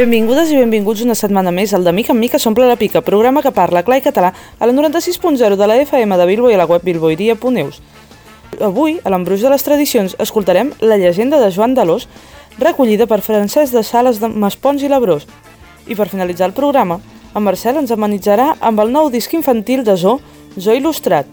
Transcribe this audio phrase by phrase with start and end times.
[0.00, 3.42] Benvingudes i benvinguts una setmana més al de Mica en Mica s'omple la pica, programa
[3.44, 6.60] que parla clar i català a la 96.0 de la FM de Bilbo i a
[6.62, 7.82] la web bilboiria.eus.
[8.64, 12.06] Avui, a l'embruix de les tradicions, escoltarem la llegenda de Joan d'Alós,
[12.56, 15.26] recollida per Francesc de Sales de Maspons i Labrós.
[15.84, 16.96] I per finalitzar el programa,
[17.34, 20.16] en Marcel ens amenitzarà amb el nou disc infantil de Zo,
[20.56, 21.28] Zo Il·lustrat.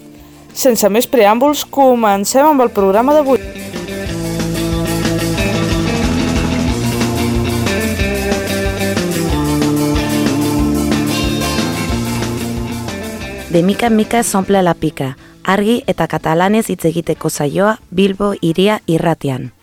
[0.52, 3.66] Sense més preàmbuls, comencem amb el programa d'avui.
[13.50, 15.14] De mica en mica s'omple la pica,
[15.48, 19.54] argi eta katalanez hitz egiteko saioa Bilbo iria irratian.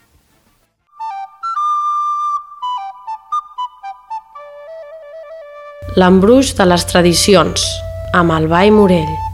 [6.01, 7.69] L'embruix de les tradicions,
[8.17, 9.34] amb el Ball Morell.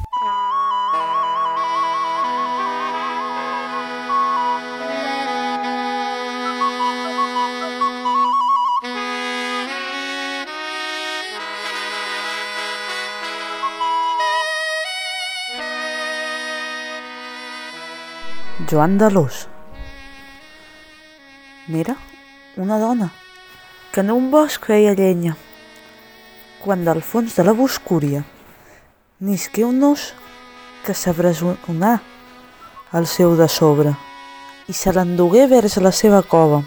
[18.68, 19.48] Joan d'Alós.
[21.68, 21.94] N'era
[22.56, 23.08] una dona
[23.92, 25.36] que en un bosc feia llenya,
[26.60, 28.20] quan del fons de la boscúria
[29.20, 30.10] nisqué un os
[30.84, 31.94] que s'abrasonà
[32.92, 33.94] al seu de sobre
[34.68, 36.60] i se l'endugué vers la seva cova.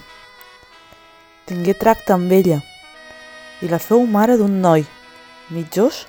[1.45, 2.59] Tingué tracte amb ella
[3.61, 4.87] i la feu mare d'un noi,
[5.53, 6.07] mig os,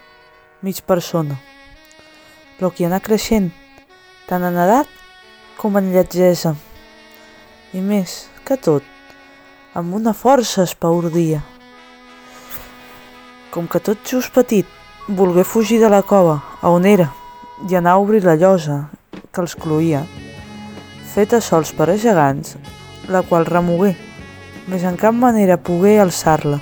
[0.63, 1.37] mig persona,
[2.57, 3.53] però qui anà creixent
[4.27, 4.94] tant en edat
[5.59, 6.55] com en lletgesa,
[7.75, 8.15] i més
[8.47, 8.85] que tot,
[9.75, 11.43] amb una força espaordia.
[13.55, 14.67] Com que tot just petit
[15.09, 17.11] volgué fugir de la cova a on era
[17.69, 18.89] i anar a obrir la llosa
[19.33, 20.03] que els cloïa,
[21.15, 22.57] feta sols per a gegants,
[23.09, 23.95] la qual remogué,
[24.67, 26.59] més en cap manera pogué alçar-la,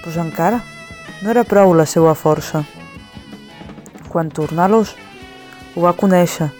[0.00, 0.62] doncs encara
[1.22, 2.64] no era prou la seva força.
[4.08, 4.96] Quan tornà l'os,
[5.76, 6.50] ho va conèixer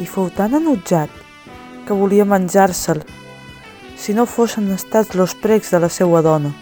[0.00, 1.12] i fou tan enutjat
[1.86, 3.02] que volia menjar-se'l
[4.00, 6.54] si no fossin estats los precs de la seua dona,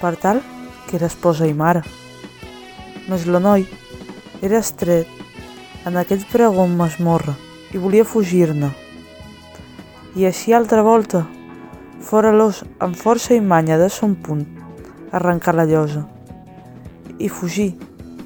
[0.00, 0.40] per tal
[0.88, 1.82] que era esposa i mare.
[3.08, 3.66] Mas la noi
[4.40, 5.08] era estret
[5.84, 7.36] en aquell pregó amb masmorra
[7.74, 8.70] i volia fugir-ne.
[10.16, 11.26] I així altra volta,
[12.00, 14.46] fora l'os amb força i manya de son punt,
[15.12, 16.06] arrencar la llosa
[17.18, 17.72] i fugir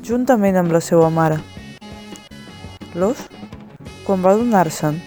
[0.04, 1.41] juntament amb la seva mare.
[2.94, 3.27] L'os
[4.06, 4.98] quan va donar-se'n,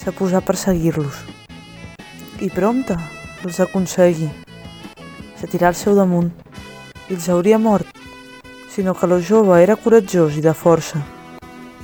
[0.00, 1.20] se posà a perseguir-los.
[2.40, 2.96] I prompte
[3.44, 4.30] els aconseguí.
[5.40, 6.30] Se tirà al seu damunt
[7.08, 7.88] i els hauria mort,
[8.72, 11.02] sinó que lo jove era coratjós i de força,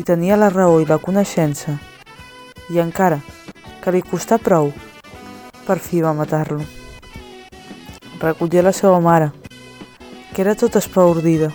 [0.01, 1.77] i tenia la raó i la coneixença,
[2.73, 3.21] i encara
[3.85, 4.73] que li costà prou,
[5.67, 6.65] per fi va matar-lo.
[8.21, 9.31] Recollé la seva mare,
[10.33, 11.53] que era tota espaordida,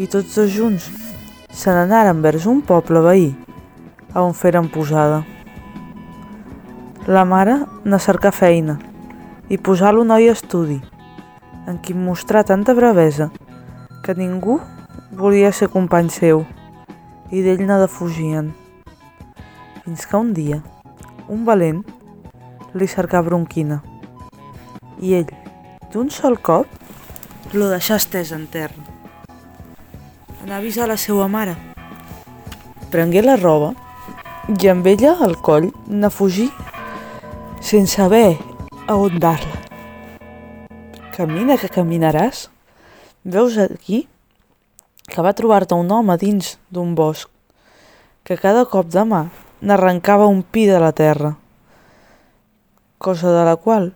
[0.00, 0.88] i tots dos junts
[1.52, 3.32] se n'anaren vers un poble veí
[4.14, 5.22] a on feren posada.
[7.06, 8.78] La mare ne cercar feina
[9.48, 10.78] i posar lo noi a estudi,
[11.66, 13.30] en qui mostrà tanta bravesa
[14.04, 14.60] que ningú
[15.12, 16.44] volia ser company seu
[17.30, 18.52] i d'ell ne defugien.
[19.82, 20.62] Fins que un dia,
[21.28, 21.82] un valent
[22.74, 23.82] li cercà bronquina
[25.02, 25.30] i ell,
[25.90, 26.68] d'un sol cop,
[27.52, 28.78] lo deixà estès en terra.
[30.42, 31.56] Anà a avisar la seva mare.
[32.92, 33.72] Prengué la roba
[34.48, 36.48] i amb ella al coll ne fugí
[37.62, 38.38] sense haver
[38.90, 39.60] a on dar-la.
[41.14, 42.48] Camina que caminaràs.
[43.22, 44.08] Veus aquí
[45.06, 47.30] que va trobar-te un home dins d'un bosc
[48.26, 49.22] que cada cop de mà
[49.62, 51.36] n'arrencava un pi de la terra,
[52.98, 53.92] cosa de la qual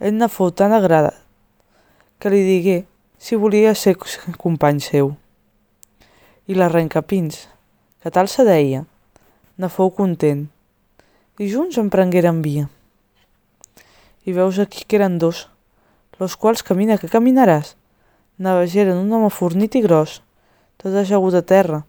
[0.00, 1.22] ell ne fou tan agradat
[2.18, 2.76] que li digué
[3.18, 3.94] si volia ser
[4.38, 5.14] company seu.
[6.46, 7.46] I l'arrencapins,
[8.02, 8.84] que tal se deia,
[9.56, 10.46] ne fou content,
[11.40, 12.66] i junts emprengueren via.
[14.28, 15.46] I veus aquí que eren dos,
[16.20, 17.74] los quals camina que caminaràs,
[18.36, 20.20] navegeren un home fornit i gros,
[20.76, 21.84] tot ajagut a terra,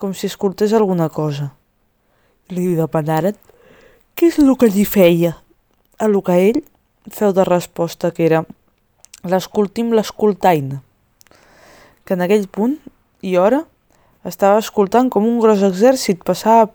[0.00, 1.50] com si escoltés alguna cosa.
[2.48, 3.36] Li demanaren
[4.16, 5.34] què és el que allí feia,
[6.00, 6.62] a lo que ell
[7.12, 8.44] feu de resposta que era
[9.24, 10.80] l'escoltim l'escoltaina,
[12.04, 12.78] que en aquell punt
[13.20, 13.64] i hora
[14.24, 16.70] estava escoltant com un gros exèrcit passava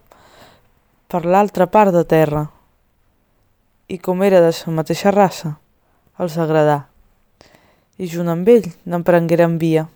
[1.11, 2.45] per l'altra part de terra.
[3.91, 5.57] I com era de la mateixa raça,
[6.15, 6.85] els agradà.
[7.99, 9.89] I junt amb ell n'emprengueren via.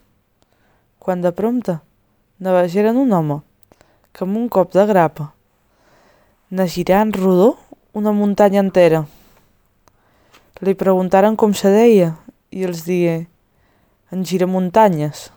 [0.99, 1.77] Quan de prompte
[2.43, 3.39] navegeren un home
[4.11, 5.31] que amb un cop de grapa
[6.51, 7.55] ne girà en rodó
[7.93, 9.05] una muntanya entera.
[10.59, 12.11] Li preguntaren com se deia
[12.51, 13.21] i els digué
[14.11, 15.29] en giramuntanyes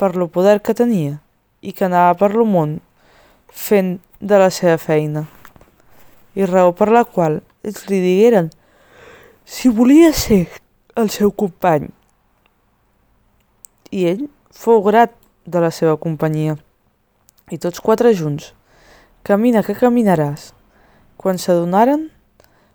[0.00, 1.18] per lo poder que tenia
[1.60, 2.78] i que anava per lo món
[3.52, 5.24] fent de la seva feina
[6.36, 8.50] i raó per la qual ells li digueren
[9.44, 10.46] si volia ser
[10.94, 11.88] el seu company.
[13.90, 16.54] I ell fou grat de la seva companyia.
[17.50, 18.52] I tots quatre junts,
[19.26, 20.52] camina que caminaràs,
[21.18, 22.06] quan s'adonaren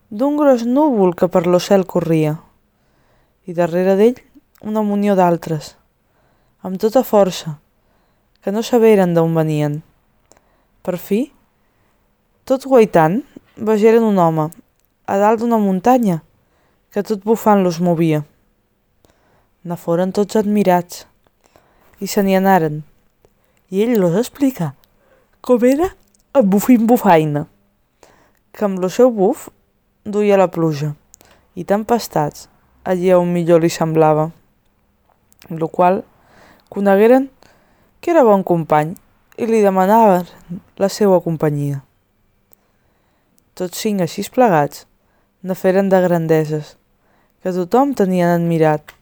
[0.10, 2.36] d'un gros núvol que per lo cel corria,
[3.48, 4.20] i darrere d'ell
[4.62, 5.76] una munió d'altres,
[6.66, 7.60] amb tota força,
[8.44, 9.80] que no saberen d'on venien.
[10.86, 11.24] Per fi,
[12.46, 13.24] tot guaitant,
[13.58, 14.52] vegeren un home,
[15.10, 16.20] a dalt d'una muntanya,
[16.94, 18.20] que tot bufant-los movia.
[19.66, 21.08] Ne foren tots admirats,
[21.98, 22.84] i se n'hi anaren,
[23.74, 24.76] i ell los explica
[25.42, 25.88] com era
[26.38, 27.48] el bufint bufaina,
[28.54, 29.48] que amb lo seu buf
[30.06, 30.92] duia la pluja,
[31.58, 32.46] i tempestats
[32.86, 34.28] allí on millor li semblava,
[35.50, 36.04] lo qual
[36.70, 37.32] conegueren
[38.02, 38.94] que era bon company
[39.38, 40.28] i li demanaven
[40.80, 41.82] la seva companyia.
[43.56, 44.86] Tots cinc així plegats
[45.44, 46.76] ne feren de grandeses,
[47.44, 48.96] que tothom tenien admirat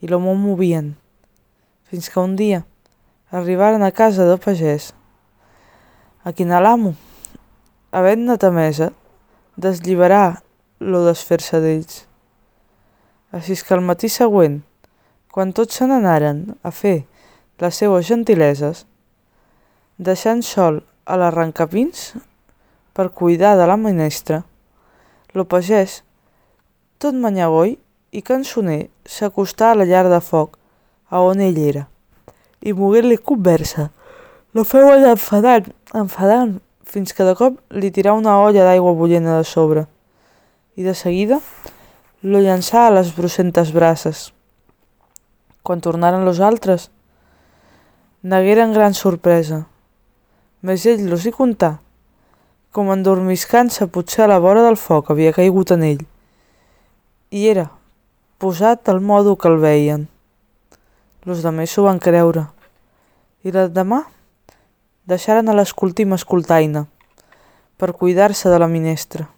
[0.00, 0.94] i lo molt movien,
[1.88, 2.64] fins que un dia
[3.30, 4.92] arribaren a casa del pagès,
[6.24, 6.94] a quin l'amo,
[7.92, 8.90] havent-ne temesa,
[9.56, 10.42] deslliberar
[10.80, 12.02] lo desfer-se d'ells.
[13.32, 14.62] Així que el matí següent,
[15.32, 17.04] quan tots se n'anaren a fer
[17.60, 18.86] les seues gentileses,
[19.98, 22.12] deixant sol a l'arrencapins
[22.92, 24.42] per cuidar de la menestra,
[25.32, 26.02] lo pagès,
[27.00, 27.76] tot manyagoi
[28.12, 30.58] i cançoner, s'acostà a la llar de foc,
[31.08, 31.86] a on ell era,
[32.60, 33.90] i moguent-li conversa,
[34.52, 39.44] lo feu enfadant, enfadant, fins que de cop li tirà una olla d'aigua bullent de
[39.44, 39.86] sobre,
[40.76, 41.40] i de seguida
[42.22, 44.32] lo llançà a les brucentes braces.
[45.62, 46.90] Quan tornaren los altres,
[48.22, 49.64] negueren gran sorpresa,
[50.66, 51.76] més ell los hi contà
[52.74, 56.02] com endormiscant-se potser a la vora del foc havia caigut en ell.
[57.32, 57.70] I era
[58.42, 60.02] posat al modo que el veien.
[61.24, 62.44] Los demés s'ho van creure.
[63.46, 64.02] I l'endemà
[65.08, 66.84] deixaren a l'escoltim escoltaina
[67.80, 69.30] per cuidar-se de la minestra.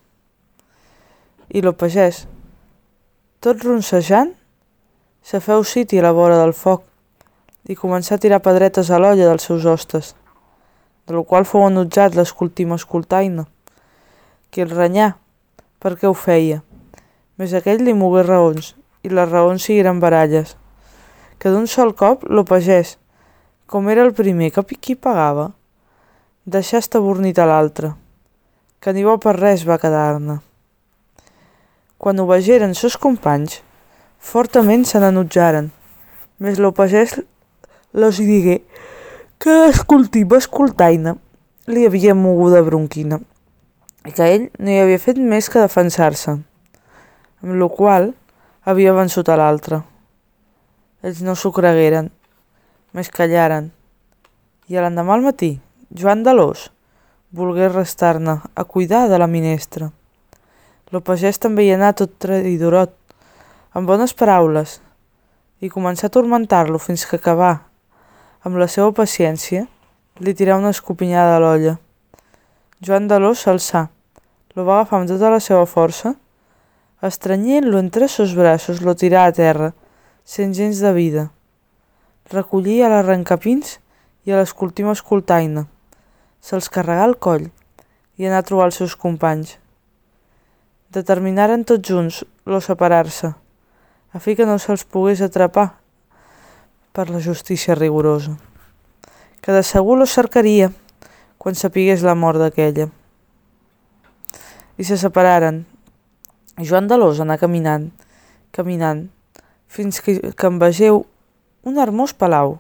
[1.55, 2.25] I lo pagès,
[3.39, 4.35] tot ronsejant,
[5.23, 6.89] se feu siti a la vora del foc
[7.69, 10.17] i començà a tirar pedretes a l'olla dels seus hostes
[11.09, 13.47] de lo qual fou enutjat l'escoltim escoltaina,
[14.53, 15.15] que el renyà,
[15.81, 16.61] perquè ho feia.
[17.41, 20.57] Més aquell li mogué raons, i les raons sigueren baralles,
[21.41, 22.99] que d'un sol cop lo pagès,
[23.67, 25.53] com era el primer que qui pagava,
[26.45, 27.95] deixà estabornit a l'altre,
[28.81, 30.41] que ni bo per res va quedar-ne.
[31.97, 33.63] Quan ho vegeren sos companys,
[34.19, 35.73] fortament se n'enutjaren,
[36.39, 37.17] més lo pagès
[37.97, 38.61] los digué
[39.38, 41.12] que escoltiva escoltaina
[41.70, 43.20] li havia moguda bronquina
[44.02, 46.32] i que ell no hi havia fet més que defensar-se,
[47.44, 48.08] amb la qual
[48.67, 49.79] havia vençut a l'altre.
[51.06, 52.08] Ells no s'ho cregueren,
[52.90, 53.70] més callaren,
[54.67, 55.52] i a l'endemà al matí,
[55.94, 56.67] Joan de l'Os
[57.30, 59.92] volgué restar-ne a cuidar de la minestra.
[60.90, 62.90] Lo pagès també hi anà tot traïdorot,
[63.71, 64.80] amb bones paraules,
[65.62, 67.68] i començà a tormentar-lo fins que acabà
[68.49, 69.67] amb la seva paciència,
[70.25, 71.75] li tirà una escopinyada a l'olla.
[72.81, 73.88] Joan de l'Os s'alçà,
[74.57, 76.14] lo va agafar amb tota la seva força,
[77.05, 79.73] estrenyent-lo entre sos braços, lo tirà a terra,
[80.25, 81.28] sent gens de vida.
[82.33, 83.78] Recollí a l'arrencapins
[84.25, 85.67] i a l'escoltim escoltaina.
[86.40, 87.49] Se'ls carregà al coll
[88.19, 89.59] i anà a trobar els seus companys.
[90.95, 93.35] Determinaren tots junts lo separar-se,
[94.12, 95.77] a fi que no se'ls pogués atrapar
[96.92, 98.37] per la justícia rigorosa,
[99.40, 100.73] que de segur lo cercaria
[101.38, 102.88] quan sapigués la mort d'aquella.
[104.78, 105.64] I se separaren.
[106.59, 107.88] I Joan de l'Os anà caminant,
[108.50, 109.07] caminant,
[109.71, 111.04] fins que, que en vegeu
[111.62, 112.59] un hermós palau,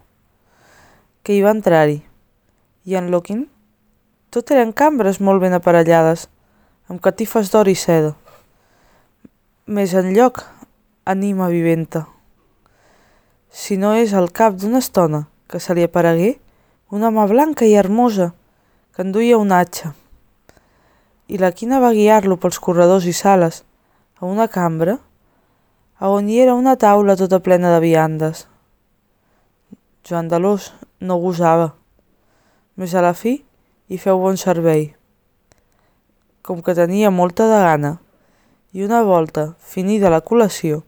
[1.22, 2.02] que hi va entrar-hi,
[2.86, 3.48] i en Loquin
[4.30, 6.26] tot eren cambres molt ben aparellades,
[6.88, 8.12] amb catifes d'or i seda.
[9.66, 10.44] Més enlloc,
[11.08, 12.04] anima viventa
[13.58, 16.36] si no és al cap d'una estona que se li aparegué
[16.94, 18.28] una mà blanca i hermosa
[18.94, 19.96] que enduia un atxa.
[21.26, 23.64] I la quina va guiar-lo pels corredors i sales
[24.22, 24.94] a una cambra
[25.98, 28.46] a on hi era una taula tota plena de viandes.
[30.06, 30.70] Joan de l'Os
[31.02, 31.72] no gosava,
[32.78, 33.40] més a la fi
[33.90, 34.92] hi feu bon servei.
[36.46, 37.96] Com que tenia molta de gana
[38.70, 40.84] i una volta, finida la col·lació,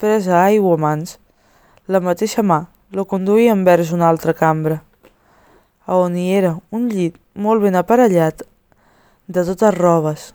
[0.00, 1.18] presa aigua a mans,
[1.88, 2.60] la mateixa mà
[2.94, 4.82] lo conduïa envers una altra cambra,
[5.86, 8.44] a on hi era un llit molt ben aparellat
[9.26, 10.28] de totes robes,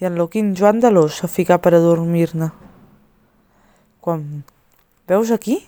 [0.00, 2.48] i en lo quin Joan de l'Os se ficar per a dormir-ne.
[4.00, 4.44] Quan
[5.08, 5.58] veus aquí?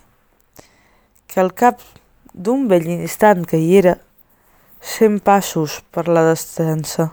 [1.28, 1.82] Que al cap
[2.32, 3.98] d'un vell instant que hi era,
[4.80, 7.10] cent passos per la destensa,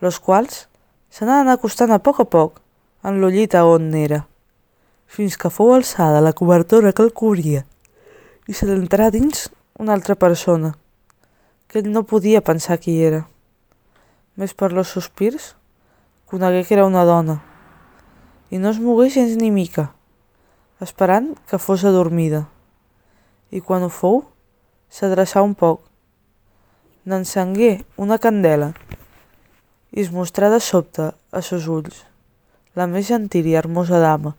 [0.00, 0.66] los quals
[1.10, 2.58] s'anaven acostant a poc a poc
[3.06, 4.24] en lo llit a on era,
[5.08, 7.64] fins que fou alçada la cobertora que el cobria
[8.48, 9.48] i se l'entrà dins
[9.80, 10.74] una altra persona,
[11.66, 13.24] que ell no podia pensar qui era.
[14.36, 15.54] Més per los sospirs,
[16.30, 17.40] conegué que era una dona,
[18.52, 19.88] i no es mogué gens ni mica,
[20.84, 22.46] esperant que fos adormida.
[23.50, 24.22] I quan ho fou,
[24.88, 25.82] s'adreçà un poc,
[27.08, 28.74] n'encengué una candela
[29.92, 32.02] i es mostrà de sobte a sos ulls
[32.76, 34.34] la més gentil i hermosa dama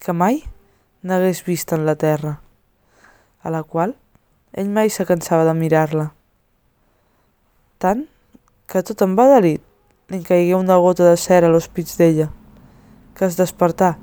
[0.00, 0.40] que mai
[1.04, 2.38] n'hagués vist en la terra,
[3.44, 3.92] a la qual
[4.52, 6.06] ell mai se cansava de mirar-la.
[7.78, 8.06] Tant
[8.66, 9.60] que tot en va delit
[10.10, 12.30] li caigué una gota de cera a l'hospits d'ella,
[13.14, 13.94] que es despertà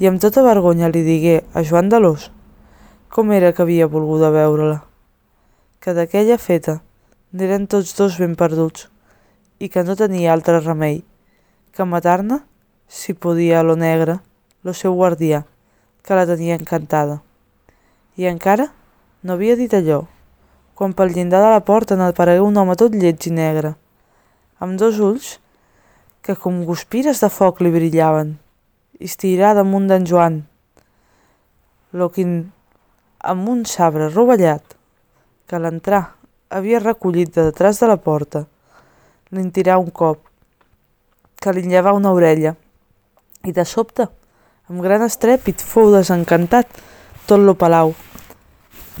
[0.00, 2.30] i amb tota vergonya li digué a Joan de l'Os
[3.10, 4.84] com era que havia volguda veure-la,
[5.82, 6.78] que d'aquella feta
[7.32, 8.86] n'eren tots dos ben perduts
[9.58, 11.00] i que no tenia altre remei
[11.74, 12.40] que matar-ne,
[12.86, 14.20] si podia, a lo negre,
[14.62, 15.44] lo seu guardià,
[16.02, 17.20] que la tenia encantada.
[18.16, 18.70] I encara
[19.22, 20.02] no havia dit allò,
[20.74, 23.74] quan pel llindar de la porta n'aparegué un home tot lleig i negre,
[24.60, 25.38] amb dos ulls
[26.24, 28.36] que com guspires de foc li brillaven,
[29.00, 30.42] i estirà damunt d'en Joan,
[31.92, 32.34] lo quin
[33.20, 34.76] amb un sabre rovellat,
[35.48, 36.02] que a l'entrar
[36.50, 38.44] havia recollit de detrás de la porta,
[39.32, 40.22] li tirà un cop,
[41.40, 42.54] que li lleva una orella,
[43.44, 44.08] i de sobte,
[44.70, 46.68] amb gran estrèpit, fou desencantat
[47.26, 47.96] tot lo palau,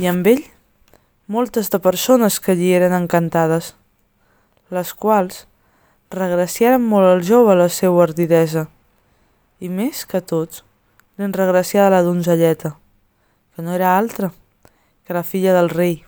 [0.02, 0.42] i amb ell
[1.30, 3.76] moltes de persones que allí eren encantades,
[4.74, 5.44] les quals
[6.10, 8.66] regraciaren molt al jove la seva ardidesa,
[9.62, 10.64] i més que tots,
[11.22, 12.74] l'enregraciada la donzelleta,
[13.54, 14.32] que no era altra
[15.06, 16.00] que la filla del rei,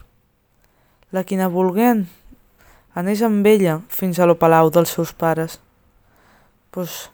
[1.14, 2.09] la quina volguent
[2.99, 5.61] anés amb ella fins a lo palau dels seus pares.
[6.73, 7.12] Pues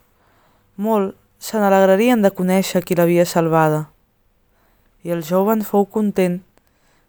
[0.77, 3.87] molt se n'alegrarien de conèixer qui l'havia salvada.
[5.07, 6.41] I el jove fou content,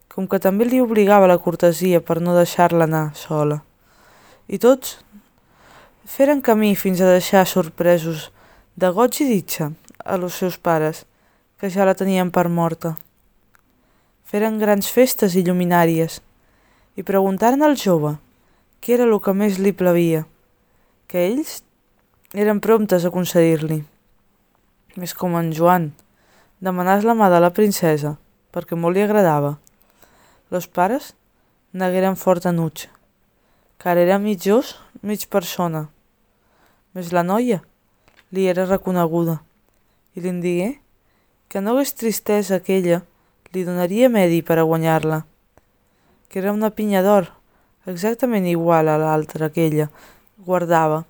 [0.10, 3.60] com que també li obligava la cortesia per no deixar-la anar sola.
[4.48, 4.98] I tots
[6.06, 8.30] feren camí fins a deixar sorpresos
[8.76, 9.72] de goig i ditxa
[10.06, 11.06] a los seus pares,
[11.60, 12.96] que ja la tenien per morta.
[14.24, 16.22] Feren grans festes i lluminàries,
[16.96, 18.16] i preguntaren al jove
[18.80, 20.26] què era el que més li plavia,
[21.08, 21.60] que ells
[22.34, 23.82] eren promptes a concedir-li.
[24.98, 25.92] Més com en Joan,
[26.66, 28.16] demanàs la mà de la princesa,
[28.50, 29.60] perquè molt li agradava.
[30.50, 31.12] Los pares
[31.78, 32.88] negueren fort enuig,
[33.78, 34.74] car era mig os,
[35.06, 35.86] mig persona.
[36.98, 37.62] Més la noia
[38.34, 39.38] li era reconeguda,
[40.18, 40.72] i li digué
[41.50, 43.04] que no hagués tristesa que ella
[43.54, 45.24] li donaria medi per a guanyar-la,
[46.30, 47.30] que era una pinya d'or,
[47.86, 49.90] exactament igual a l'altra que ella
[50.46, 51.06] guardava,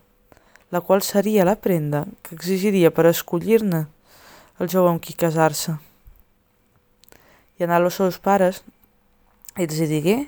[0.72, 3.86] la qual seria la prenda que exigiria per escollir-ne
[4.60, 5.78] el jove amb qui casar-se.
[7.58, 8.62] I anar als seus pares
[9.58, 10.20] i els digué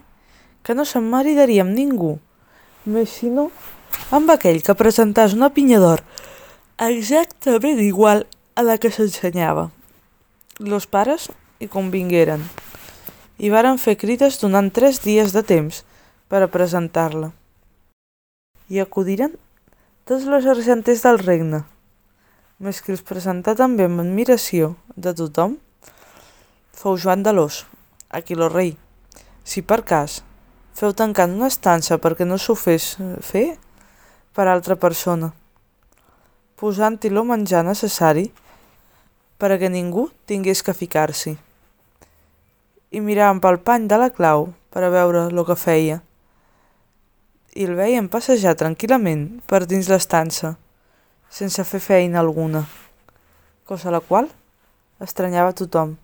[0.63, 2.17] que no se'n maridaria amb ningú,
[2.85, 3.49] més sinó
[4.11, 6.03] amb aquell que presentàs una pinya d'or
[6.81, 9.69] exactament igual a la que s'ensenyava.
[10.59, 11.29] Los pares
[11.61, 12.41] hi convingueren
[13.37, 15.83] i varen fer crides donant tres dies de temps
[16.29, 17.31] per a presentar-la.
[18.69, 19.37] I acudiren
[20.05, 21.63] tots els argenters del regne,
[22.59, 25.57] més que els presentà també amb admiració de tothom,
[26.73, 27.65] fou Joan de l'Os,
[28.09, 28.75] a qui lo rei,
[29.43, 30.21] si per cas,
[30.77, 33.45] feu tancant una estança perquè no s'ho fes fer
[34.33, 35.33] per altra persona,
[36.57, 38.29] posant-hi lo menjar necessari
[39.37, 41.37] per a que ningú tingués que ficar-s'hi
[42.91, 46.01] i miràvem pel pany de la clau per a veure el que feia.
[47.51, 50.53] I el veiem passejar tranquil·lament per dins l'estança,
[51.27, 52.61] sense fer feina alguna,
[53.67, 54.29] cosa la qual
[55.03, 55.97] estranyava tothom,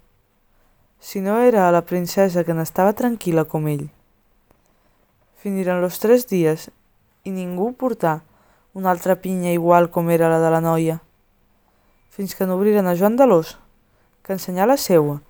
[0.99, 3.85] si no era la princesa que n'estava tranquil·la com ell.
[5.39, 6.67] Finiren los tres dies
[7.23, 8.17] i ningú portà
[8.75, 10.97] una altra pinya igual com era la de la noia,
[12.11, 13.55] fins que n'obriren a Joan de l'Os,
[14.19, 15.21] que ensenyà la seua,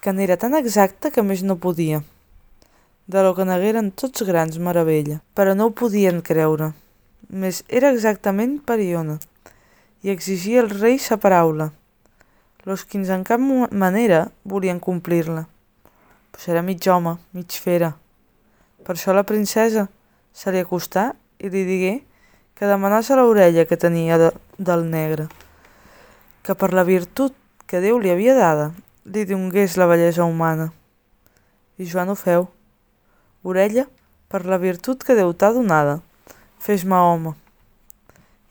[0.00, 2.00] que n'era tan exacta que més no podia.
[3.10, 6.68] De lo que negueren tots grans meravella, però no ho podien creure.
[7.30, 9.16] més era exactament periona
[10.02, 11.70] i exigia al rei sa paraula.
[12.64, 15.46] Los quins en cap manera volien complir-la.
[16.30, 17.96] Pues era mig home, mig fera.
[18.84, 19.88] Per això la princesa
[20.32, 21.94] se li acostà i li digué
[22.54, 25.26] que demanàs a l'orella que tenia de, del negre,
[26.42, 27.34] que per la virtut
[27.66, 28.70] que Déu li havia dada
[29.04, 30.70] li dongués la bellesa humana.
[31.78, 32.50] I Joan ho feu.
[33.42, 33.86] Orella,
[34.28, 36.00] per la virtut que Déu t'ha donada,
[36.60, 37.34] fes-me home.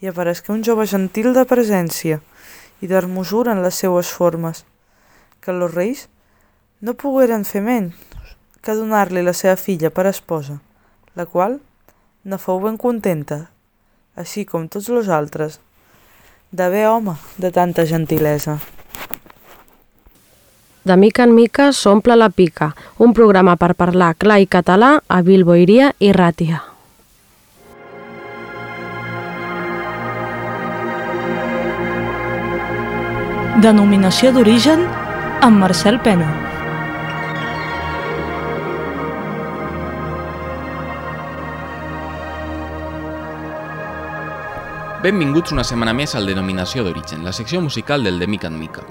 [0.02, 2.22] I aparesqué un jove gentil de presència
[2.82, 4.64] i d'hermosura en les seues formes,
[5.42, 6.08] que los reis
[6.82, 7.96] no pogueren fer menys
[8.64, 10.58] que donar-li la seva filla per esposa,
[11.16, 11.60] la qual
[12.24, 13.46] ne fou ben contenta
[14.20, 15.60] així com tots els altres,
[16.52, 18.58] d'haver home de tanta gentilesa.
[20.90, 25.20] De mica en mica s'omple la pica, un programa per parlar clar i català a
[25.22, 26.64] Bilboiria i Ràtia.
[33.62, 34.82] Denominació d'origen
[35.46, 36.32] amb Marcel Pena.
[45.04, 48.88] Benvinguts una setmana més al Denominació d'Origen, la secció musical del De Mica en Mica.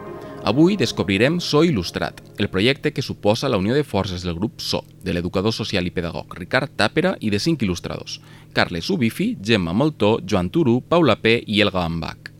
[0.49, 4.78] Avui descobrirem So Il·lustrat, el projecte que suposa la unió de forces del grup So,
[5.05, 8.14] de l'educador social i pedagog Ricard Tàpera i de cinc il·lustradors,
[8.57, 12.33] Carles Ubifi, Gemma Moltó, Joan Turu, Paula P i Elga Ambach.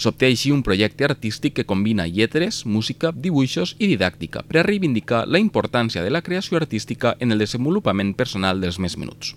[0.00, 5.26] S'obté així un projecte artístic que combina lletres, música, dibuixos i didàctica per a reivindicar
[5.28, 9.36] la importància de la creació artística en el desenvolupament personal dels més menuts.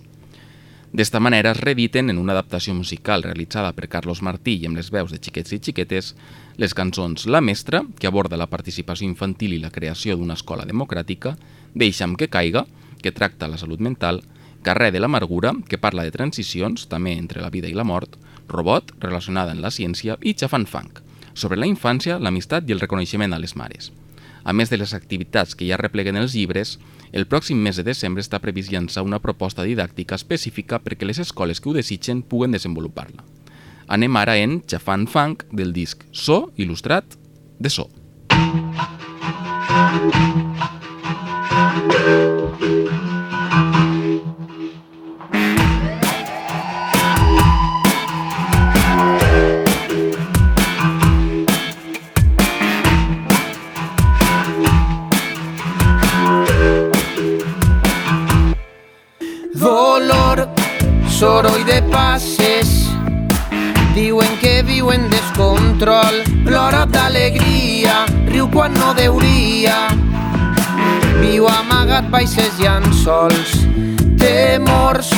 [0.94, 4.92] D'esta manera es reediten en una adaptació musical realitzada per Carlos Martí i amb les
[4.94, 6.12] veus de xiquets i xiquetes
[6.62, 11.34] les cançons La Mestra, que aborda la participació infantil i la creació d'una escola democràtica,
[11.74, 12.62] Deixa'm que caiga,
[13.02, 14.22] que tracta la salut mental,
[14.62, 18.14] Carrer de l'amargura, que parla de transicions, també entre la vida i la mort,
[18.46, 21.02] Robot, relacionada amb la ciència, i Xafan Funk,
[21.34, 23.90] sobre la infància, l'amistat i el reconeixement a les mares.
[24.44, 26.78] A més de les activitats que ja repleguen els llibres,
[27.14, 31.62] el pròxim mes de desembre està previst llançar una proposta didàctica específica perquè les escoles
[31.62, 33.22] que ho desitgen puguen desenvolupar-la.
[33.86, 37.14] Anem ara en Xafant Funk del disc So il·lustrat
[37.60, 37.86] de So.
[41.94, 42.23] soroll
[61.74, 62.88] de passes.
[63.94, 66.22] Diuen que viu en descontrol.
[66.46, 69.88] Plora d'alegria, riu quan no deuria.
[71.18, 73.56] Viu amagat baix els llençols
[74.20, 75.10] Temors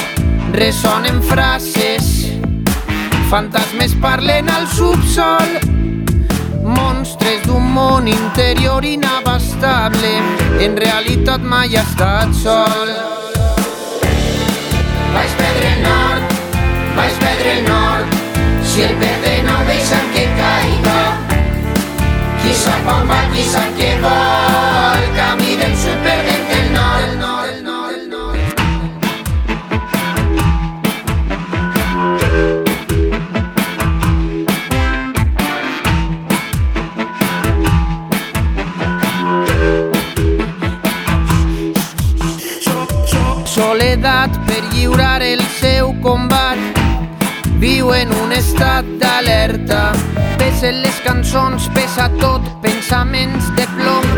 [0.56, 2.30] ressonen frases.
[3.28, 5.58] Fantasmes parlen al subsol.
[6.64, 10.16] Monstres d'un món interior inabastable.
[10.64, 12.96] En realitat mai ha estat sol.
[15.16, 16.05] El nord,
[16.96, 18.06] vaig perdre el nord,
[18.64, 21.00] si el perde no deixa que caiga.
[22.42, 27.14] Qui sap on va, qui sap què vol, camí del sud perdent el nord, el
[27.20, 28.40] nord, el nord, el nord.
[43.56, 46.45] Soledat per lliurar el seu combat
[47.86, 49.92] Viu en un estat d'alerta.
[50.40, 54.08] Pesen les cançons, pesa tot, pensaments de plom.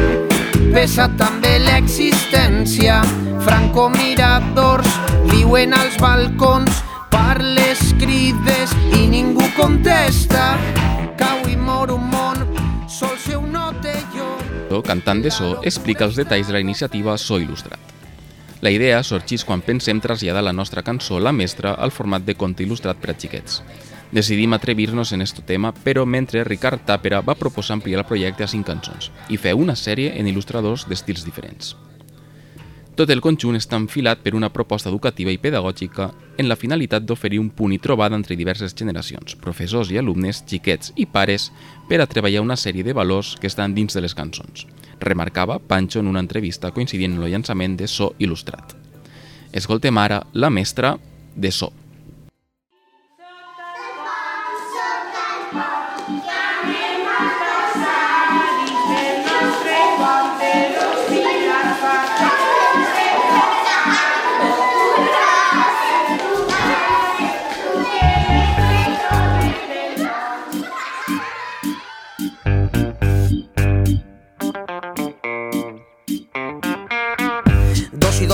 [0.72, 3.02] Pesa també l'existència.
[3.44, 4.88] Franco miradors
[5.28, 6.80] viuen als balcons
[7.12, 10.54] Parles, crides i ningú contesta.
[11.20, 12.40] Cau i mor un món,
[12.88, 13.68] sol seu no
[14.16, 14.80] jo.
[14.80, 17.97] Cantant de so, explica els detalls de la iniciativa So Il·lustrat.
[18.60, 22.64] La idea sorgeix quan pensem traslladar la nostra cançó La Mestra al format de conte
[22.64, 23.60] il·lustrat per a xiquets.
[24.10, 28.50] Decidim atrevir-nos en aquest tema, però mentre Ricard Tàpera va proposar ampliar el projecte a
[28.50, 31.76] cinc cançons i fer una sèrie en il·lustradors d'estils diferents.
[32.98, 37.38] Tot el conjunt està enfilat per una proposta educativa i pedagògica en la finalitat d'oferir
[37.38, 41.52] un punt i trobada entre diverses generacions, professors i alumnes, xiquets i pares,
[41.86, 44.66] per a treballar una sèrie de valors que estan dins de les cançons,
[45.00, 48.74] remarcava Pancho en una entrevista coincidint en el llançament de So Il·lustrat.
[49.52, 50.96] Escoltem ara la mestra
[51.34, 51.72] de So.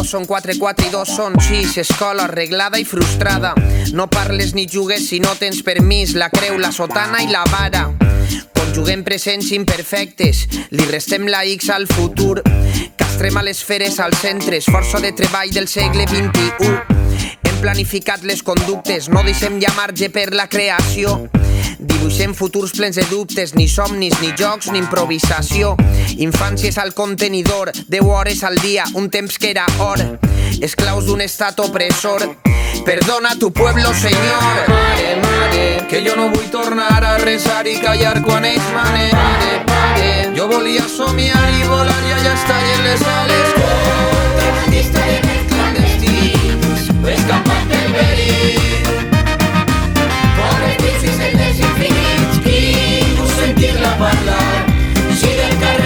[0.05, 1.79] Dos són quatre, quatre i dos són sis.
[1.81, 3.55] Escola arreglada i frustrada.
[3.97, 6.13] No parles ni jugues si no tens permís.
[6.21, 7.87] La creu, la sotana i la vara.
[8.53, 10.43] Conjuguem presents imperfectes,
[10.77, 12.43] li restem la X al futur.
[13.01, 16.77] Castrem a les feres als centres, força de treball del segle XXI.
[17.41, 21.23] Hem planificat les conductes, no deixem ja marge per la creació.
[21.79, 25.75] Dibuixem futurs plens de dubtes, ni somnis, ni jocs, ni improvisació.
[26.17, 30.01] Infàncies al contenidor, 10 hores al dia, un temps que era or.
[30.61, 32.29] Esclaus d'un estat opressor.
[32.85, 34.69] Perdona tu pueblo, Señor.
[34.69, 39.11] Mare, mare, que jo no vull tornar a resar i callar quan ells manen.
[39.11, 43.55] Pare, pare, jo volia somiar i volar i allà estar en les ales.
[43.59, 48.84] Contrabandista de més clandestins, escapat del verí.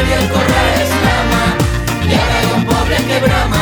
[0.09, 1.45] Del carrer i el corre és la mà,
[2.09, 3.58] i ara hi ha un poble que brama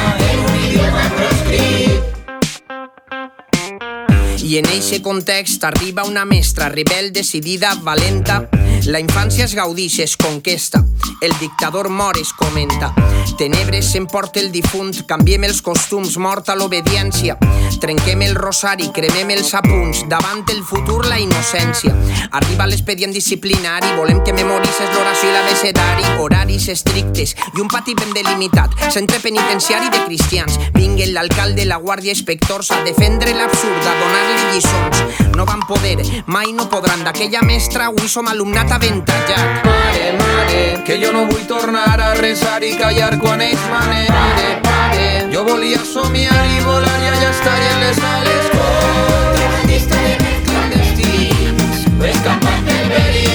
[4.47, 8.49] I en eixe context arriba una mestra rebel, decidida, valenta.
[8.87, 10.85] La infància es gaudix, es conquesta.
[11.21, 12.93] El dictador mor, es comenta.
[13.37, 17.35] Tenebres s'emporta el difunt, canviem els costums, mort a l'obediència.
[17.83, 21.97] Trenquem el rosari, cremem els apunts, davant el futur la innocència.
[22.39, 28.15] Arriba l'expedient disciplinari, volem que memoritzes l'oració i l'abecedari, horaris estrictes i un pati ben
[28.15, 30.61] delimitat, centre penitenciari de cristians.
[30.79, 35.05] Vinguen l'alcalde, la guàrdia, inspectors a defendre l'absurd, a donar-li lliçons.
[35.37, 35.97] No van poder,
[36.27, 37.05] mai no podran.
[37.05, 39.65] D'aquella mestra avui som alumnat aventajat.
[39.65, 44.07] Mare, mare, que jo no vull tornar a resar i callar quan ells manen.
[44.09, 48.53] Pare, pare, jo volia somiar i volar i allà estar en les ales.
[48.57, 53.27] Contrabandista de més clandestins, escapat del verí.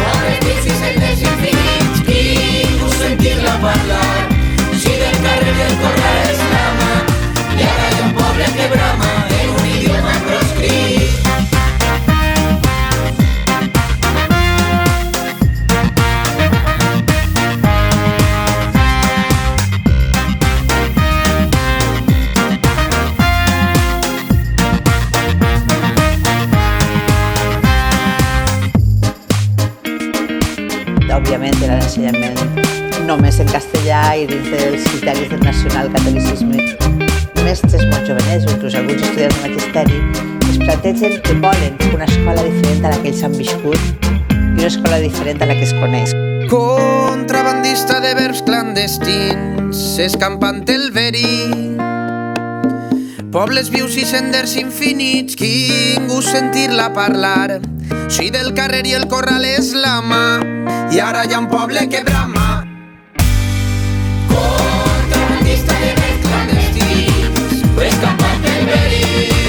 [0.00, 2.26] Pobres bicis en els infinits, qui
[2.82, 4.11] us sentir-la parlar?
[33.12, 36.62] Només en castellà i dins dels criteris del nacional catolicisme.
[37.42, 39.98] Mestres molt jovenets o inclús alguns estudiants de magisteri
[40.48, 44.70] es plantegen que volen una escola diferent a la que ells han viscut i una
[44.70, 46.14] escola diferent a la que es coneix.
[46.48, 51.28] Contrabandista de verbs clandestins, escampant el verí.
[53.32, 55.52] Pobles vius i senders infinits, qui
[55.98, 57.60] ningú sentir-la parlar.
[58.12, 60.24] Si del carrer i el corral és la mà,
[60.92, 62.51] i ara hi ha un poble que brama.
[68.62, 69.41] Escampant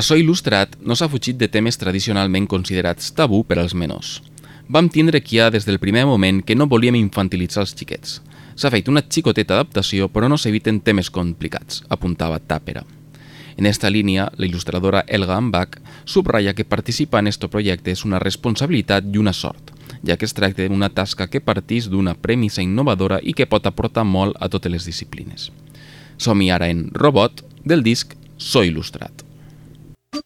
[0.00, 4.22] Açò il·lustrat no s'ha fugit de temes tradicionalment considerats tabú per als menors.
[4.72, 8.22] Vam tindre ha des del primer moment que no volíem infantilitzar els xiquets.
[8.56, 12.86] S'ha fet una xicoteta adaptació però no s'eviten temes complicats, apuntava Tàpera.
[13.58, 18.18] En esta línia, la il·lustradora Elga Ambach subratlla que participar en este projecte és una
[18.18, 19.74] responsabilitat i una sort,
[20.06, 24.04] ja que es tracta d'una tasca que partís d'una premissa innovadora i que pot aportar
[24.04, 25.50] molt a totes les disciplines.
[26.16, 29.29] Som-hi ara en Robot, del disc So Il·lustrat.
[30.12, 30.24] Thank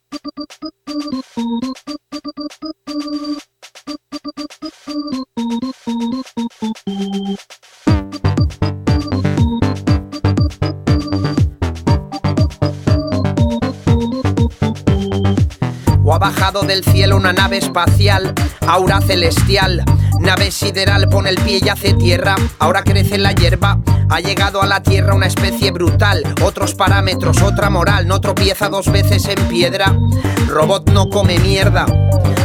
[6.88, 8.53] you.
[16.04, 18.34] O ha bajado del cielo una nave espacial,
[18.66, 19.84] aura celestial.
[20.20, 23.78] Nave sideral pone el pie y hace tierra, ahora crece la hierba.
[24.10, 28.90] Ha llegado a la tierra una especie brutal, otros parámetros, otra moral, no tropieza dos
[28.92, 29.94] veces en piedra.
[30.48, 31.86] Robot no come mierda.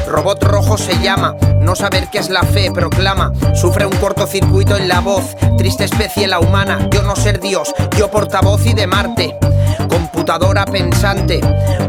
[0.07, 4.87] Robot rojo se llama, no saber qué es la fe proclama, sufre un cortocircuito en
[4.87, 9.37] la voz, triste especie la humana, yo no ser Dios, yo portavoz y de Marte,
[10.29, 11.39] computadora pensante,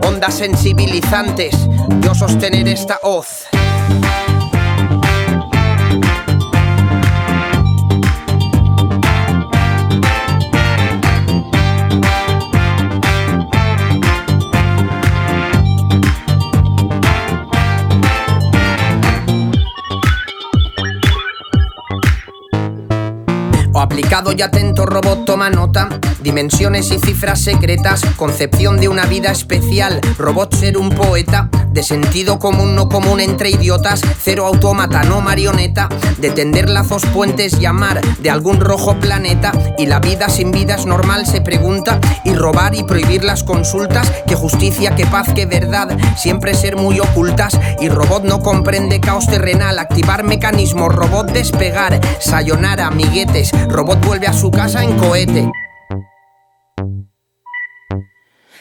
[0.07, 1.55] ondas sensibilizantes,
[2.01, 3.47] yo sostener esta hoz.
[23.81, 25.89] Aplicado y atento robot toma nota,
[26.23, 32.39] dimensiones y cifras secretas, concepción de una vida especial, robot ser un poeta, de sentido
[32.39, 35.89] común no común entre idiotas, cero autómata, no marioneta,
[36.19, 37.67] de tender lazos puentes y
[38.21, 42.75] de algún rojo planeta, y la vida sin vida es normal, se pregunta, y robar
[42.75, 47.89] y prohibir las consultas, que justicia, que paz, que verdad, siempre ser muy ocultas, y
[47.89, 54.51] robot no comprende caos terrenal, activar mecanismos, robot despegar, sayonara, amiguetes, robot vuelve a su
[54.51, 55.51] casa en cohete.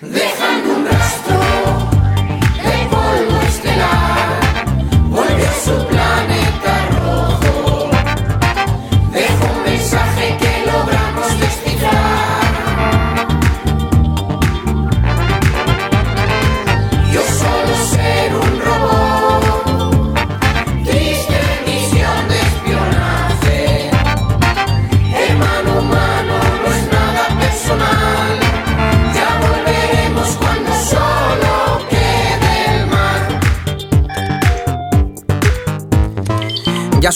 [0.02, 1.40] Dejando un rastro
[2.64, 4.66] de polvo estelar,
[5.10, 5.99] vuelve a su planeta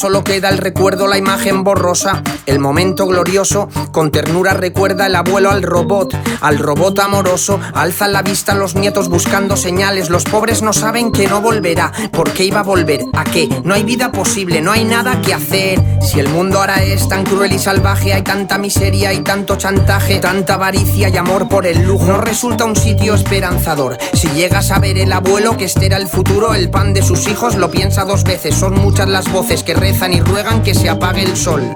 [0.03, 3.69] solo queda el recuerdo, la imagen borrosa, el momento glorioso.
[3.93, 7.57] Con ternura recuerda el abuelo al robot, al robot amoroso.
[7.73, 10.09] Alzan la vista los nietos buscando señales.
[10.09, 11.93] Los pobres no saben que no volverá.
[12.11, 13.05] ¿Por qué iba a volver?
[13.13, 13.47] ¿A qué?
[13.63, 15.81] No hay vida posible, no hay nada que hacer.
[16.01, 20.19] Si el mundo ahora es tan cruel y salvaje, hay tanta miseria y tanto chantaje,
[20.19, 22.07] tanta avaricia y amor por el lujo.
[22.07, 23.97] No resulta un sitio esperanzador.
[24.11, 27.25] Si llegas a ver el abuelo que este era el futuro, el pan de sus
[27.29, 28.53] hijos, lo piensa dos veces.
[28.53, 31.75] Son muchas las voces que y ruegan que se apague el sol.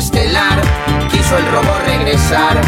[0.00, 0.62] Estelar
[1.10, 2.58] quiso el robot regresar.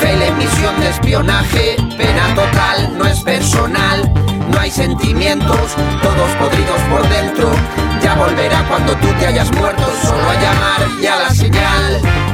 [0.00, 4.12] Fe la misión de espionaje, pena total, no es personal.
[4.50, 7.50] No hay sentimientos, todos podridos por dentro.
[8.02, 12.29] Ya volverá cuando tú te hayas muerto, solo a llamar y a la señal.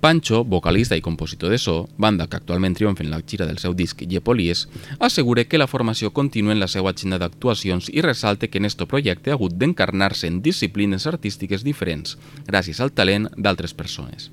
[0.00, 3.74] Pancho, vocalista i compositor de so, banda que actualment triomfa en la gira del seu
[3.76, 4.62] disc Llepolies,
[4.98, 8.86] assegura que la formació continua en la seva agenda d'actuacions i ressalta que en este
[8.88, 12.16] projecte ha hagut d'encarnar-se en disciplines artístiques diferents,
[12.48, 14.30] gràcies al talent d'altres persones.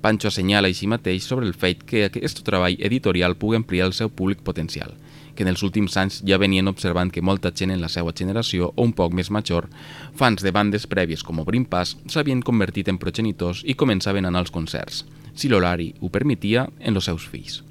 [0.00, 4.08] Pancho assenyala així mateix sobre el fet que aquest treball editorial pugui ampliar el seu
[4.08, 4.96] públic potencial,
[5.36, 8.72] que en els últims anys ja venien observant que molta gent en la seva generació
[8.72, 9.68] o un poc més major,
[10.16, 14.46] fans de bandes prèvies com Obrim Pas, s'havien convertit en progenitors i començaven a anar
[14.46, 15.04] als concerts,
[15.36, 17.62] si l'horari ho permetia, en els seus fills.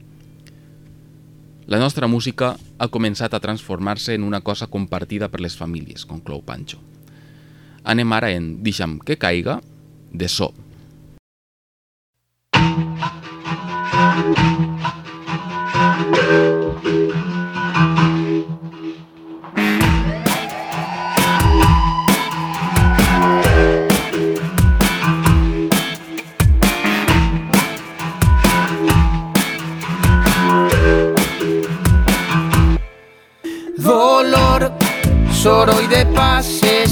[1.65, 6.45] La nostra música ha començat a transformar-se en una cosa compartida per les famílies, conclou
[6.45, 6.78] Pancho.
[7.84, 9.60] Anem ara en Deixa'm que caiga,
[10.13, 10.54] de so.
[14.15, 14.55] Dolor,
[35.65, 36.91] soroll de passes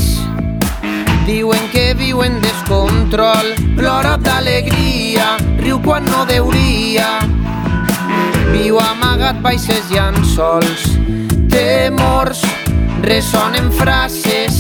[1.28, 3.54] Diuen que viu en descontrol.
[3.78, 7.22] Plora d'alegria, riu quan no deuria.
[8.50, 10.84] Viu amagat baix ses llençols
[11.54, 12.44] Temors,
[13.06, 14.60] ressonen frases.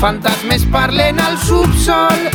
[0.00, 2.28] Fantasmes parlen al subsol.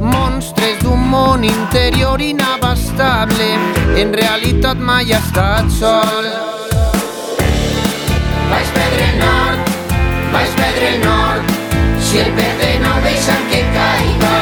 [0.00, 3.52] Monstres d'un món interior inabastable.
[4.00, 6.49] En realitat mai ha estat sol
[10.32, 11.42] Baix Pedre Nord,
[11.98, 14.36] si el Pedre no deixen que caiga.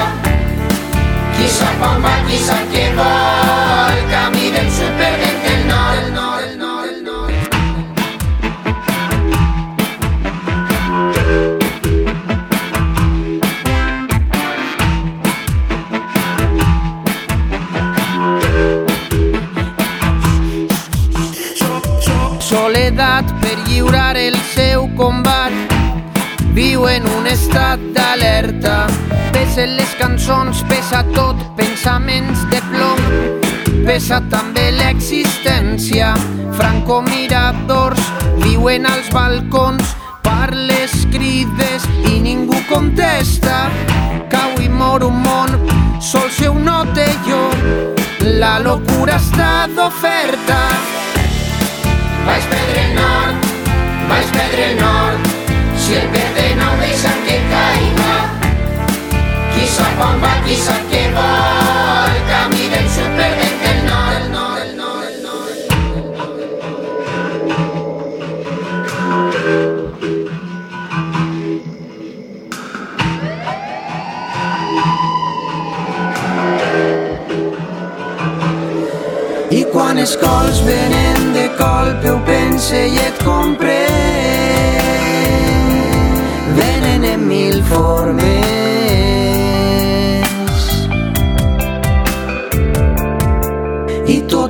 [1.37, 3.18] Qui sap on va, qui sap què vol,
[27.33, 28.87] estat d'alerta.
[29.33, 33.01] Pesen les cançons, pesa tot, pensaments de plom.
[33.87, 36.15] Pesa també l'existència.
[36.59, 38.03] Francomiradors
[38.43, 39.95] viuen als balcons
[40.29, 43.69] Parles, crides i ningú contesta.
[44.33, 45.55] Cau i mor un món,
[46.01, 47.41] sol seu no té jo
[48.41, 50.61] La locura està d'oferta.
[52.29, 53.53] Baix Pedre Nord,
[54.09, 55.31] Baix Pedre Nord,
[55.77, 56.28] si el Pedre
[59.79, 64.27] sap on va, qui sap què vol, el camí del sud perdent el nord, el
[64.35, 65.57] nord, el nord, el nord.
[79.59, 83.79] I quan els cols venen de colpe ho pense i et compre
[86.59, 88.38] Venen en mil formes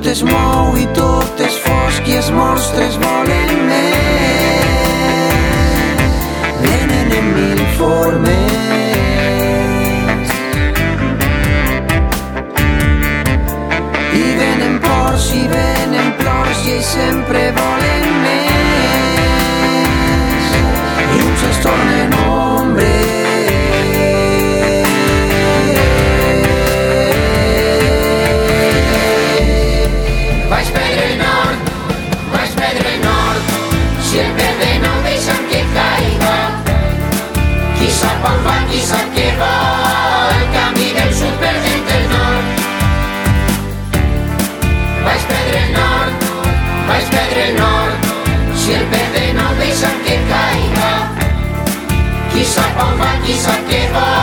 [0.09, 4.81] es mou i tot és fosc i els monstres volen més
[6.63, 8.39] Venen en mil formes
[14.17, 18.48] I venen ports i venen plors i ells sempre volen més.
[52.99, 54.18] Sap on va, qui sap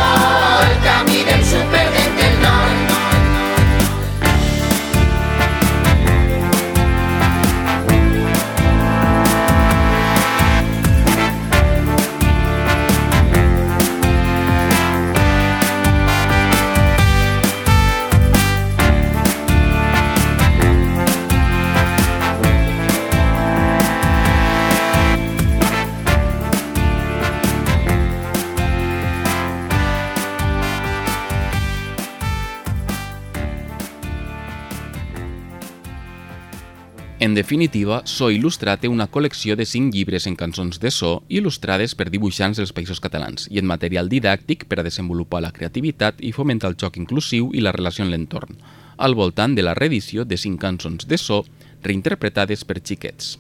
[37.37, 42.09] definitiva, So Il·lustrat té una col·lecció de 5 llibres en cançons de so il·lustrades per
[42.11, 46.73] dibuixants dels països catalans i en material didàctic per a desenvolupar la creativitat i fomentar
[46.73, 48.57] el joc inclusiu i la relació en l'entorn,
[48.97, 51.45] al voltant de la reedició de 5 cançons de so
[51.85, 53.37] reinterpretades per xiquets.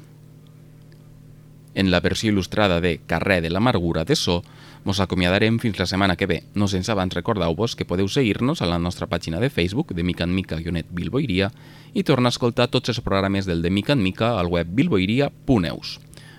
[1.74, 4.42] En la versió il·lustrada de Carrer de l'amargura de so,
[4.86, 6.42] mos acomiadarem fins la setmana que ve.
[6.54, 10.24] No sense abans recordeu-vos que podeu seguir-nos a la nostra pàgina de Facebook de mica
[10.24, 11.50] en mica guionet Bilboiria
[11.92, 15.98] i tornar a escoltar tots els programes del de mica en mica al web bilboiria.eus.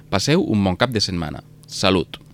[0.09, 1.43] Passeu un bon cap de setmana.
[1.67, 2.26] Salut!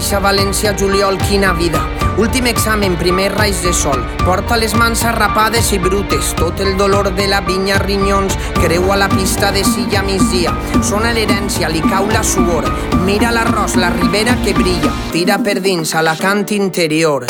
[0.00, 1.82] Reixa, València, juliol, quina vida.
[2.16, 4.00] Últim examen, primer raig de sol.
[4.24, 6.30] Porta les mans arrapades i brutes.
[6.38, 8.38] Tot el dolor de la vinya, rinyons.
[8.62, 10.56] Creu a la pista de silla migdia.
[10.80, 12.64] Sona l'herència, li cau la suor.
[13.04, 14.96] Mira l'arròs, la ribera que brilla.
[15.12, 17.28] Tira per dins a la cant interior.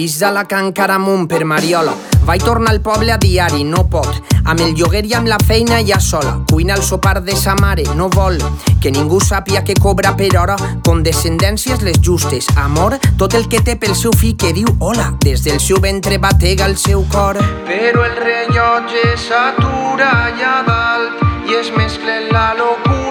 [0.00, 1.92] Ix de la can Caramunt per Mariola.
[2.24, 4.08] Vaig tornar al poble a diari, no pot.
[4.48, 6.38] Amb el lloguer i amb la feina ja sola.
[6.48, 8.38] Cuina el sopar de sa mare, no vol.
[8.80, 10.56] Que ningú sàpia que cobra per hora.
[10.88, 12.48] Condescendències les justes.
[12.56, 15.10] Amor, tot el que té pel seu fill que diu hola.
[15.20, 17.36] Des del seu ventre batega el seu cor.
[17.68, 23.09] Però el rellotge s'atura allà dalt i es mesclen la locura,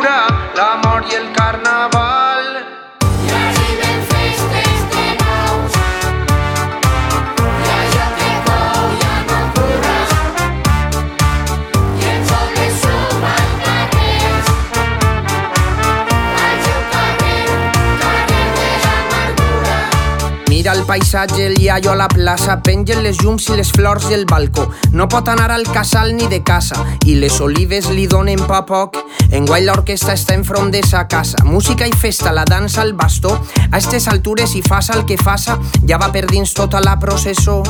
[20.89, 24.65] paisatge, el iaio a la plaça, pengen les llums i les flors del balcó.
[24.91, 28.97] No pot anar al casal ni de casa i les olives li donen pa poc.
[29.29, 31.43] Enguany l'orquestra està enfront de sa casa.
[31.45, 33.35] Música i festa, la dansa al bastó.
[33.69, 37.61] A estes altures, si fas el que faça, ja va per dins tota la processó.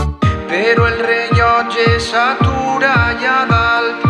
[0.47, 4.09] Però el rellotge s'atura allà dalt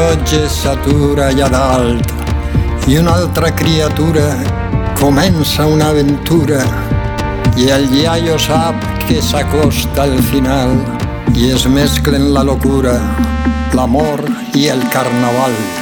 [0.00, 2.12] rellotge s'atura allà dalt
[2.86, 4.28] i una altra criatura
[4.96, 6.62] comença una aventura
[7.56, 10.72] i el iaio sap que s'acosta al final
[11.34, 12.96] i es mesclen la locura,
[13.76, 14.24] l'amor
[14.54, 15.79] i el carnaval.